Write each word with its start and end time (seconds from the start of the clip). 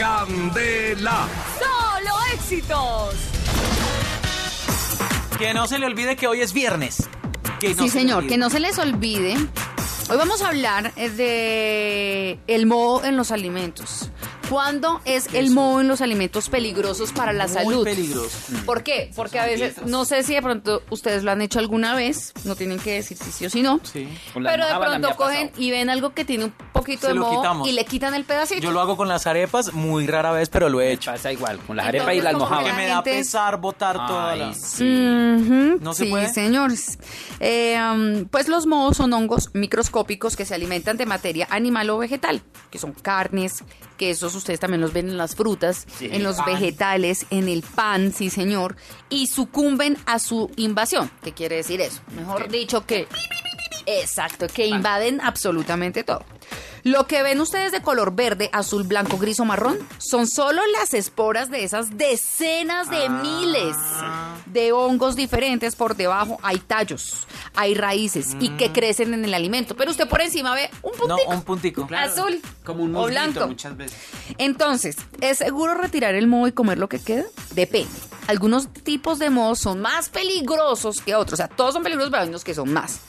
Candela. 0.00 1.28
¡Solo 1.58 2.10
éxitos! 2.32 3.14
Que 5.38 5.52
no 5.52 5.66
se 5.66 5.78
le 5.78 5.84
olvide 5.84 6.16
que 6.16 6.26
hoy 6.26 6.40
es 6.40 6.54
viernes. 6.54 7.06
Que 7.60 7.74
no 7.74 7.82
sí, 7.82 7.90
se 7.90 7.98
señor, 7.98 8.26
que 8.26 8.38
no 8.38 8.48
se 8.48 8.60
les 8.60 8.78
olvide. 8.78 9.34
Hoy 9.34 10.16
vamos 10.16 10.40
a 10.40 10.48
hablar 10.48 10.94
eh, 10.96 11.10
de 11.10 12.38
el 12.46 12.64
moho 12.64 13.04
en 13.04 13.18
los 13.18 13.30
alimentos. 13.30 14.10
¿Cuándo 14.50 15.00
es 15.04 15.32
el 15.32 15.50
moho 15.52 15.80
en 15.80 15.86
los 15.88 16.00
alimentos 16.00 16.48
peligrosos 16.48 17.12
para 17.12 17.32
la 17.32 17.44
Muy 17.46 17.54
salud? 17.54 17.84
peligroso. 17.84 18.36
¿Por 18.66 18.82
qué? 18.82 19.10
Porque 19.14 19.38
a 19.38 19.46
veces, 19.46 19.76
no 19.86 20.04
sé 20.04 20.22
si 20.24 20.34
de 20.34 20.42
pronto 20.42 20.82
ustedes 20.90 21.22
lo 21.22 21.30
han 21.30 21.40
hecho 21.40 21.60
alguna 21.60 21.94
vez, 21.94 22.32
no 22.44 22.56
tienen 22.56 22.78
que 22.80 22.94
decir 22.94 23.16
si 23.16 23.30
sí 23.30 23.46
o 23.46 23.50
si 23.50 23.62
no. 23.62 23.80
Sí. 23.84 24.08
Con 24.34 24.42
la 24.42 24.50
Pero 24.50 24.66
de 24.66 24.74
me 24.74 24.80
pronto 24.80 25.16
cogen 25.16 25.48
pasado. 25.48 25.62
y 25.64 25.70
ven 25.70 25.88
algo 25.88 26.12
que 26.14 26.24
tiene 26.24 26.46
un 26.46 26.52
poquito 26.72 27.06
Se 27.06 27.12
de 27.12 27.18
moho 27.20 27.40
quitamos. 27.40 27.68
y 27.68 27.72
le 27.72 27.84
quitan 27.84 28.14
el 28.14 28.24
pedacito. 28.24 28.60
Yo 28.60 28.72
lo 28.72 28.80
hago 28.80 28.96
con 28.96 29.06
las 29.08 29.26
arepas 29.28 29.72
muy 29.72 30.06
rara 30.08 30.32
vez, 30.32 30.48
pero 30.48 30.68
lo 30.68 30.80
he 30.80 30.92
hecho. 30.92 31.12
Pasa 31.12 31.32
igual, 31.32 31.58
con 31.60 31.76
las 31.76 31.86
Entonces, 31.86 32.00
arepas 32.08 32.14
y 32.16 32.20
las 32.24 32.34
mojadas. 32.34 32.66
la 32.66 32.74
me 32.74 32.86
da 32.88 33.02
pesar 33.04 33.60
botar 33.60 33.94
toda 34.08 34.32
Ay, 34.32 34.38
la... 34.40 34.54
sí. 34.54 34.84
¿No 35.80 35.94
se 35.94 36.04
sí, 36.04 36.10
puede? 36.10 36.28
señores. 36.32 36.98
Eh, 37.38 38.26
pues 38.30 38.48
los 38.48 38.66
mohos 38.66 38.96
son 38.96 39.12
hongos 39.12 39.50
microscópicos 39.54 40.34
que 40.36 40.44
se 40.44 40.54
alimentan 40.54 40.96
de 40.96 41.06
materia 41.06 41.46
animal 41.50 41.88
o 41.90 41.98
vegetal, 41.98 42.42
que 42.70 42.78
son 42.78 42.92
carnes, 42.92 43.62
quesos, 43.96 44.34
ustedes 44.40 44.60
también 44.60 44.80
los 44.80 44.92
ven 44.92 45.08
en 45.08 45.16
las 45.16 45.36
frutas, 45.36 45.86
Sí. 45.98 46.08
en 46.12 46.22
los 46.22 46.36
Pan. 46.36 46.46
vegetales, 46.46 47.26
en 47.30 47.48
el 47.48 47.62
pan, 47.62 48.12
sí 48.12 48.28
señor, 48.30 48.76
y 49.08 49.28
sucumben 49.28 49.96
a 50.06 50.18
su 50.18 50.50
invasión. 50.56 51.10
¿Qué 51.22 51.32
quiere 51.32 51.56
decir 51.56 51.80
eso? 51.80 52.00
Mejor 52.16 52.48
dicho 52.48 52.84
que... 52.84 53.06
Exacto, 53.86 54.46
que 54.46 54.66
invaden 54.66 55.20
absolutamente 55.20 56.04
todo. 56.04 56.24
Lo 56.82 57.06
que 57.06 57.22
ven 57.22 57.40
ustedes 57.40 57.72
de 57.72 57.82
color 57.82 58.14
verde, 58.14 58.48
azul, 58.52 58.84
blanco, 58.84 59.18
gris 59.18 59.38
o 59.40 59.44
marrón 59.44 59.78
son 59.98 60.26
solo 60.26 60.62
las 60.78 60.94
esporas 60.94 61.50
de 61.50 61.64
esas 61.64 61.96
decenas 61.98 62.88
de 62.90 63.08
miles 63.08 63.76
de 64.52 64.72
hongos 64.72 65.16
diferentes. 65.16 65.76
Por 65.76 65.96
debajo 65.96 66.38
hay 66.42 66.58
tallos, 66.58 67.26
hay 67.54 67.74
raíces 67.74 68.36
y 68.40 68.50
que 68.50 68.72
crecen 68.72 69.14
en 69.14 69.24
el 69.24 69.34
alimento. 69.34 69.76
Pero 69.76 69.90
usted 69.90 70.08
por 70.08 70.20
encima 70.20 70.54
ve 70.54 70.70
un 70.82 70.92
No, 70.92 71.16
puntico. 71.16 71.30
un 71.32 71.42
puntico. 71.42 71.88
Azul 71.96 72.40
Como 72.64 72.84
un 72.84 72.94
o 72.96 73.04
blanco. 73.06 73.46
muchas 73.46 73.76
veces. 73.76 73.96
Entonces, 74.38 74.96
¿es 75.20 75.38
seguro 75.38 75.74
retirar 75.74 76.14
el 76.14 76.26
moho 76.26 76.46
y 76.48 76.52
comer 76.52 76.78
lo 76.78 76.88
que 76.88 76.98
queda? 76.98 77.24
Depende. 77.52 77.88
Algunos 78.26 78.68
tipos 78.72 79.18
de 79.18 79.28
mohos 79.30 79.58
son 79.58 79.80
más 79.80 80.08
peligrosos 80.08 81.00
que 81.00 81.14
otros. 81.14 81.32
O 81.34 81.36
sea, 81.36 81.48
todos 81.48 81.74
son 81.74 81.82
peligrosos, 81.82 82.10
pero 82.10 82.22
hay 82.22 82.28
unos 82.28 82.44
que 82.44 82.54
son 82.54 82.72
más. 82.72 83.00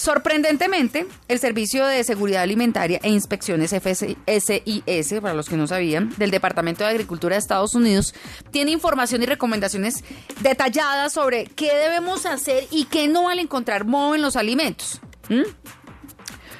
Sorprendentemente, 0.00 1.06
el 1.28 1.38
Servicio 1.40 1.84
de 1.84 2.02
Seguridad 2.04 2.40
Alimentaria 2.40 3.00
e 3.02 3.10
Inspecciones 3.10 3.70
FS 3.70 4.16
SIS, 4.26 5.20
para 5.20 5.34
los 5.34 5.46
que 5.46 5.58
no 5.58 5.66
sabían, 5.66 6.14
del 6.16 6.30
Departamento 6.30 6.84
de 6.84 6.88
Agricultura 6.88 7.34
de 7.34 7.40
Estados 7.40 7.74
Unidos, 7.74 8.14
tiene 8.50 8.70
información 8.70 9.22
y 9.22 9.26
recomendaciones 9.26 10.02
detalladas 10.40 11.12
sobre 11.12 11.44
qué 11.44 11.74
debemos 11.74 12.24
hacer 12.24 12.66
y 12.70 12.84
qué 12.86 13.08
no 13.08 13.28
al 13.28 13.40
encontrar 13.40 13.84
moho 13.84 14.14
en 14.14 14.22
los 14.22 14.36
alimentos. 14.36 15.02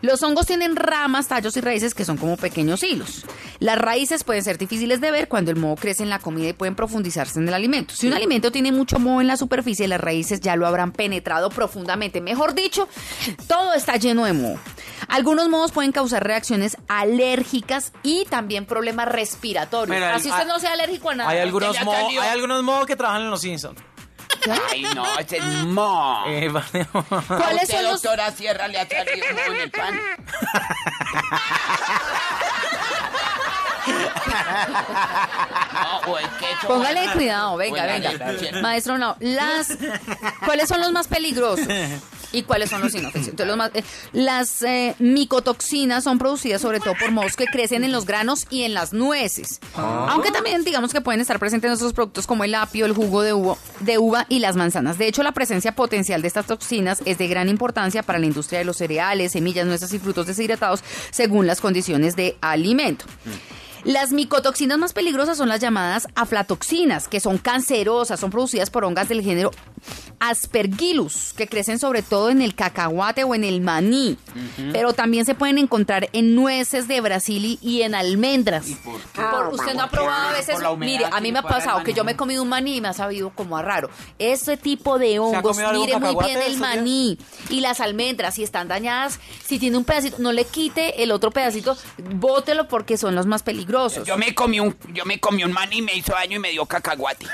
Los 0.00 0.22
hongos 0.22 0.46
tienen 0.46 0.74
ramas, 0.74 1.28
tallos 1.28 1.58
y 1.58 1.60
raíces 1.60 1.92
que 1.92 2.06
son 2.06 2.16
como 2.16 2.38
pequeños 2.38 2.82
hilos. 2.82 3.26
Las 3.58 3.78
raíces 3.78 4.22
pueden 4.24 4.42
ser 4.44 4.58
difíciles 4.58 5.00
de 5.00 5.10
ver 5.10 5.28
cuando 5.28 5.50
el 5.50 5.56
moho 5.56 5.76
crece 5.76 6.02
en 6.02 6.10
la 6.10 6.18
comida 6.18 6.48
y 6.48 6.52
pueden 6.52 6.74
profundizarse 6.74 7.38
en 7.38 7.48
el 7.48 7.54
alimento. 7.54 7.94
Si 7.94 8.06
un 8.06 8.12
alimento 8.14 8.52
tiene 8.52 8.72
mucho 8.72 8.98
moho 8.98 9.20
en 9.20 9.26
la 9.26 9.36
superficie, 9.36 9.88
las 9.88 10.00
raíces 10.00 10.40
ya 10.40 10.56
lo 10.56 10.66
habrán 10.66 10.92
penetrado 10.92 11.50
profundamente. 11.50 12.20
Mejor 12.20 12.54
dicho, 12.54 12.88
todo 13.48 13.72
está 13.74 13.96
lleno 13.96 14.24
de 14.24 14.32
moho. 14.34 14.58
Algunos 15.08 15.48
mohos 15.48 15.72
pueden 15.72 15.92
causar 15.92 16.24
reacciones 16.24 16.76
alérgicas 16.88 17.92
y 18.02 18.24
también 18.26 18.66
problemas 18.66 19.08
respiratorios. 19.08 19.94
Mira, 19.96 20.14
Así 20.14 20.28
hay- 20.28 20.34
usted 20.34 20.46
no 20.48 20.58
sea 20.58 20.72
alérgico 20.72 21.10
a 21.10 21.14
nada. 21.14 21.30
Hay 21.30 21.38
algunos, 21.38 21.74
ya 21.74 21.84
mo- 21.84 21.92
salió. 21.92 22.20
hay 22.22 22.28
algunos 22.30 22.62
modos 22.62 22.86
que 22.86 22.96
trabajan 22.96 23.22
en 23.22 23.30
los 23.30 23.40
Simpsons. 23.40 23.80
Ay, 24.70 24.84
no, 24.94 25.04
es 25.18 25.42
mo. 25.66 26.24
Eh, 26.26 26.48
vale. 26.48 26.86
¿Cuáles 26.92 27.30
¿A 27.30 27.52
usted, 27.62 27.66
son 27.74 27.82
los 27.84 28.02
doctora 28.02 28.30
Sierra, 28.32 28.68
le 28.68 28.78
ha 28.80 28.88
salido 28.88 29.26
en 29.48 29.60
el 29.60 29.70
pan? 29.70 29.98
No. 34.46 36.00
Póngale 36.68 37.00
cuidado, 37.12 37.56
venga, 37.56 37.82
venga. 37.86 38.10
Maestro, 38.62 38.98
no. 38.98 39.16
Las, 39.20 39.76
¿Cuáles 40.44 40.68
son 40.68 40.80
los 40.80 40.92
más 40.92 41.08
peligrosos? 41.08 41.66
¿Y 42.32 42.42
cuáles 42.42 42.68
son 42.70 42.80
los 42.82 42.92
inofensivos? 42.94 43.28
Entonces, 43.40 43.46
los 43.46 43.56
más- 43.56 43.70
eh, 43.74 43.84
las 44.12 44.62
eh, 44.62 44.94
micotoxinas 44.98 46.04
son 46.04 46.18
producidas 46.18 46.60
sobre 46.60 46.80
todo 46.80 46.94
por 46.98 47.10
mohos 47.12 47.36
que 47.36 47.46
crecen 47.46 47.84
en 47.84 47.92
los 47.92 48.04
granos 48.04 48.46
y 48.50 48.64
en 48.64 48.74
las 48.74 48.92
nueces. 48.92 49.60
Aunque 49.74 50.30
también 50.32 50.64
digamos 50.64 50.92
que 50.92 51.00
pueden 51.00 51.20
estar 51.20 51.38
presentes 51.38 51.68
en 51.68 51.74
otros 51.76 51.92
productos 51.92 52.26
como 52.26 52.44
el 52.44 52.54
apio, 52.54 52.84
el 52.86 52.92
jugo 52.94 53.22
de 53.22 53.32
uva, 53.32 53.56
de 53.80 53.98
uva 53.98 54.26
y 54.28 54.40
las 54.40 54.56
manzanas. 54.56 54.98
De 54.98 55.06
hecho, 55.06 55.22
la 55.22 55.32
presencia 55.32 55.72
potencial 55.72 56.20
de 56.20 56.28
estas 56.28 56.46
toxinas 56.46 57.00
es 57.04 57.16
de 57.18 57.28
gran 57.28 57.48
importancia 57.48 58.02
para 58.02 58.18
la 58.18 58.26
industria 58.26 58.58
de 58.58 58.64
los 58.64 58.76
cereales, 58.76 59.32
semillas, 59.32 59.66
nueces 59.66 59.92
y 59.92 59.98
frutos 59.98 60.26
deshidratados 60.26 60.82
según 61.10 61.46
las 61.46 61.60
condiciones 61.60 62.16
de 62.16 62.36
alimento. 62.40 63.06
Las 63.86 64.10
micotoxinas 64.10 64.78
más 64.78 64.92
peligrosas 64.92 65.38
son 65.38 65.48
las 65.48 65.60
llamadas 65.60 66.08
aflatoxinas, 66.16 67.06
que 67.06 67.20
son 67.20 67.38
cancerosas, 67.38 68.18
son 68.18 68.32
producidas 68.32 68.68
por 68.68 68.84
hongas 68.84 69.08
del 69.08 69.22
género 69.22 69.52
Aspergillus, 70.18 71.32
que 71.34 71.46
crecen 71.46 71.78
sobre 71.78 72.02
todo 72.02 72.30
en 72.30 72.40
el 72.42 72.54
cacahuate 72.54 73.24
o 73.24 73.34
en 73.34 73.44
el 73.44 73.60
maní, 73.60 74.16
pero 74.72 74.92
también 74.92 75.24
se 75.26 75.34
pueden 75.34 75.58
encontrar 75.58 76.08
en 76.12 76.34
nueces 76.34 76.88
de 76.88 77.00
Brasil 77.00 77.44
y, 77.44 77.58
y 77.62 77.82
en 77.82 77.94
almendras. 77.94 78.66
por 78.84 79.00
qué? 79.00 79.20
Por- 79.20 79.48
usted 79.54 79.74
no 79.74 79.82
ha 79.82 79.90
probado 79.90 80.28
a 80.28 80.32
veces, 80.32 80.56
mire, 80.78 81.04
a 81.12 81.20
mí 81.20 81.32
me 81.32 81.38
ha 81.38 81.42
pasado 81.42 81.84
que 81.84 81.92
yo 81.92 82.04
me 82.04 82.12
he 82.12 82.16
comido 82.16 82.42
un 82.42 82.48
maní 82.48 82.76
y 82.76 82.80
me 82.80 82.88
ha 82.88 82.92
sabido 82.92 83.30
como 83.30 83.56
a 83.56 83.62
raro. 83.62 83.90
Ese 84.18 84.56
tipo 84.56 84.98
de 84.98 85.18
hongos, 85.18 85.56
mire 85.80 85.92
muy 86.00 86.14
bien 86.26 86.38
el 86.42 86.52
maní 86.58 87.18
y 87.50 87.60
las 87.60 87.80
almendras, 87.80 88.34
si 88.34 88.42
están 88.42 88.68
dañadas, 88.68 89.20
si 89.44 89.58
tiene 89.58 89.76
un 89.76 89.84
pedacito, 89.84 90.16
no 90.20 90.32
le 90.32 90.44
quite 90.44 91.02
el 91.02 91.10
otro 91.12 91.30
pedacito, 91.30 91.76
bótelo 92.14 92.68
porque 92.68 92.96
son 92.96 93.14
los 93.14 93.26
más 93.26 93.42
peligrosos. 93.42 94.06
Yo 94.06 94.16
me 94.16 94.34
comí 94.34 94.60
un, 94.60 94.76
yo 94.92 95.04
me 95.04 95.20
comí 95.20 95.44
un 95.44 95.52
maní 95.52 95.78
y 95.78 95.82
me 95.82 95.94
hizo 95.94 96.12
daño 96.12 96.36
y 96.36 96.40
me 96.40 96.50
dio 96.50 96.64
cacahuate. 96.66 97.26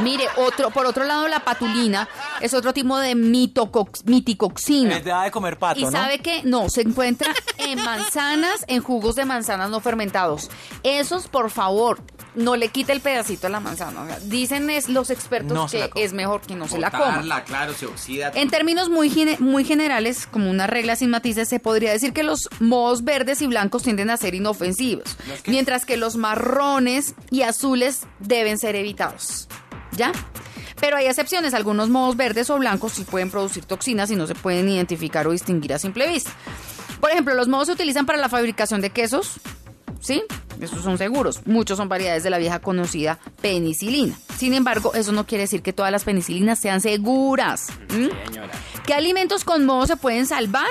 Mire, 0.00 0.26
otro, 0.36 0.70
por 0.70 0.86
otro 0.86 1.04
lado, 1.04 1.28
la 1.28 1.40
patulina 1.40 2.08
es 2.40 2.54
otro 2.54 2.72
tipo 2.72 2.98
de 2.98 3.14
miticoxina. 3.14 4.96
Es 4.96 5.04
de, 5.04 5.12
de 5.12 5.30
comer 5.30 5.58
pato, 5.58 5.78
Y 5.80 5.84
¿no? 5.84 5.90
sabe 5.90 6.18
que 6.20 6.42
no, 6.44 6.68
se 6.68 6.82
encuentra 6.82 7.32
en 7.58 7.82
manzanas, 7.84 8.64
en 8.68 8.82
jugos 8.82 9.14
de 9.16 9.24
manzanas 9.24 9.70
no 9.70 9.80
fermentados. 9.80 10.50
Esos, 10.82 11.28
por 11.28 11.50
favor, 11.50 12.00
no 12.34 12.56
le 12.56 12.68
quite 12.68 12.92
el 12.92 13.00
pedacito 13.00 13.46
a 13.46 13.50
la 13.50 13.60
manzana. 13.60 14.02
O 14.02 14.06
sea, 14.06 14.18
dicen 14.20 14.70
es, 14.70 14.88
los 14.88 15.10
expertos 15.10 15.52
No 15.52 15.66
que 15.68 15.90
es 15.96 16.12
mejor 16.12 16.40
que 16.40 16.54
no 16.54 16.66
se 16.68 16.78
la 16.78 16.90
coma. 16.90 17.04
Botarla, 17.06 17.44
claro, 17.44 17.74
se 17.74 17.86
oxida. 17.86 18.32
En 18.34 18.48
términos 18.50 18.88
muy, 18.88 19.10
gene- 19.10 19.36
muy 19.38 19.64
generales, 19.64 20.26
como 20.26 20.50
una 20.50 20.66
regla 20.66 20.96
sin 20.96 21.10
matices, 21.10 21.48
se 21.48 21.60
podría 21.60 21.92
decir 21.92 22.12
que 22.12 22.22
los 22.22 22.48
mohos 22.60 23.04
verdes 23.04 23.42
y 23.42 23.46
blancos 23.46 23.82
tienden 23.82 24.08
a 24.10 24.16
ser 24.16 24.34
inofensivos, 24.34 25.16
mientras 25.46 25.84
que 25.84 25.96
los 25.96 26.16
marrones 26.16 27.14
y 27.30 27.42
azules 27.42 28.00
deben 28.18 28.58
ser 28.58 28.76
evitados. 28.76 29.48
¿Ya? 29.96 30.10
Pero 30.80 30.96
hay 30.96 31.06
excepciones, 31.06 31.54
algunos 31.54 31.90
mohos 31.90 32.16
verdes 32.16 32.48
o 32.50 32.58
blancos 32.58 32.92
sí 32.92 33.04
pueden 33.04 33.30
producir 33.30 33.64
toxinas 33.66 34.10
y 34.10 34.16
no 34.16 34.26
se 34.26 34.34
pueden 34.34 34.68
identificar 34.68 35.26
o 35.26 35.30
distinguir 35.32 35.74
a 35.74 35.78
simple 35.78 36.08
vista. 36.08 36.30
Por 36.98 37.10
ejemplo, 37.10 37.34
los 37.34 37.46
mohos 37.46 37.66
se 37.66 37.72
utilizan 37.74 38.06
para 38.06 38.18
la 38.18 38.28
fabricación 38.28 38.80
de 38.80 38.90
quesos, 38.90 39.32
¿sí? 40.00 40.22
Estos 40.62 40.82
son 40.82 40.96
seguros. 40.98 41.46
Muchos 41.46 41.76
son 41.76 41.88
variedades 41.88 42.22
de 42.22 42.30
la 42.30 42.38
vieja 42.38 42.60
conocida 42.60 43.18
penicilina. 43.40 44.14
Sin 44.36 44.54
embargo, 44.54 44.94
eso 44.94 45.12
no 45.12 45.26
quiere 45.26 45.42
decir 45.42 45.62
que 45.62 45.72
todas 45.72 45.90
las 45.92 46.04
penicilinas 46.04 46.58
sean 46.58 46.80
seguras. 46.80 47.66
¿m? 47.90 48.08
Señora. 48.26 48.50
¿Qué 48.86 48.94
alimentos 48.94 49.44
con 49.44 49.64
moho 49.66 49.86
se 49.86 49.96
pueden 49.96 50.26
salvar? 50.26 50.68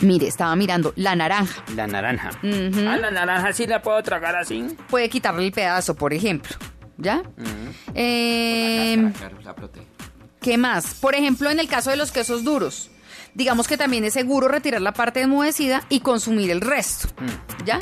Mire, 0.00 0.28
estaba 0.28 0.54
mirando 0.54 0.92
la 0.96 1.16
naranja. 1.16 1.64
La 1.74 1.86
naranja. 1.86 2.30
Ah, 2.42 2.96
la 2.98 3.10
naranja 3.10 3.52
sí 3.52 3.66
la 3.66 3.82
puedo 3.82 4.00
tragar 4.02 4.36
así. 4.36 4.64
Puede 4.88 5.08
quitarle 5.08 5.44
el 5.46 5.52
pedazo, 5.52 5.94
por 5.96 6.12
ejemplo. 6.12 6.56
¿Ya? 6.98 7.22
Eh, 7.94 9.12
Claro, 9.18 9.40
la 9.42 9.54
proteína. 9.54 9.88
¿Qué 10.40 10.56
más? 10.56 10.94
Por 10.94 11.14
ejemplo, 11.14 11.50
en 11.50 11.58
el 11.58 11.68
caso 11.68 11.90
de 11.90 11.96
los 11.96 12.12
quesos 12.12 12.44
duros. 12.44 12.90
Digamos 13.34 13.66
que 13.68 13.76
también 13.76 14.04
es 14.04 14.14
seguro 14.14 14.48
retirar 14.48 14.80
la 14.80 14.92
parte 14.92 15.20
enmudecida 15.20 15.82
y 15.88 16.00
consumir 16.00 16.50
el 16.50 16.60
resto. 16.60 17.08
¿Ya? 17.64 17.80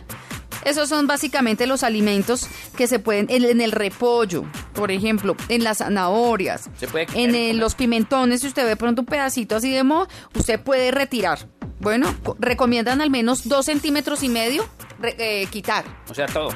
Esos 0.66 0.88
son 0.88 1.06
básicamente 1.06 1.66
los 1.66 1.82
alimentos 1.82 2.46
que 2.76 2.86
se 2.86 2.98
pueden, 2.98 3.26
en, 3.30 3.44
en 3.44 3.60
el 3.60 3.72
repollo, 3.72 4.44
por 4.74 4.90
ejemplo, 4.90 5.36
en 5.48 5.64
las 5.64 5.78
zanahorias, 5.78 6.68
Se 6.78 6.88
puede 6.88 7.06
en 7.14 7.34
eh, 7.34 7.54
los 7.54 7.74
pimentones, 7.74 8.40
si 8.42 8.48
usted 8.48 8.66
ve 8.66 8.76
pronto 8.76 9.02
un 9.02 9.06
pedacito 9.06 9.56
así 9.56 9.70
de 9.70 9.84
moho, 9.84 10.06
usted 10.34 10.60
puede 10.60 10.90
retirar. 10.90 11.38
Bueno, 11.80 12.14
co- 12.24 12.36
recomiendan 12.40 13.00
al 13.00 13.10
menos 13.10 13.48
dos 13.48 13.66
centímetros 13.66 14.22
y 14.22 14.28
medio 14.28 14.68
eh, 15.02 15.46
quitar. 15.50 15.84
O 16.10 16.14
sea, 16.14 16.26
todo. 16.26 16.48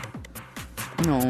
No. 1.06 1.20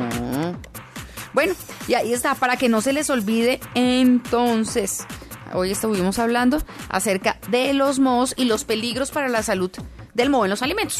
Bueno, 1.32 1.54
y 1.86 1.94
ahí 1.94 2.12
está, 2.12 2.34
para 2.34 2.56
que 2.56 2.68
no 2.68 2.80
se 2.80 2.92
les 2.92 3.08
olvide, 3.10 3.60
entonces, 3.74 5.06
hoy 5.52 5.70
estuvimos 5.70 6.18
hablando 6.18 6.62
acerca 6.88 7.38
de 7.48 7.72
los 7.74 7.98
mohos 8.00 8.34
y 8.36 8.46
los 8.46 8.64
peligros 8.64 9.10
para 9.10 9.28
la 9.28 9.42
salud 9.42 9.70
del 10.14 10.30
moho 10.30 10.44
en 10.44 10.50
los 10.50 10.62
alimentos. 10.62 10.98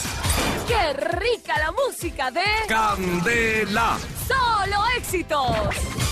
¡Qué 0.70 0.93
rica 0.93 1.58
la 1.58 1.72
música 1.72 2.31
de 2.31 2.44
Candela. 2.69 3.99
Solo 4.28 4.84
Éxitos! 4.96 6.09